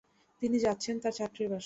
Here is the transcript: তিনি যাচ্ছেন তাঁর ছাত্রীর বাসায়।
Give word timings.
তিনি 0.41 0.57
যাচ্ছেন 0.59 0.95
তাঁর 0.99 1.13
ছাত্রীর 1.13 1.47
বাসায়। 1.47 1.59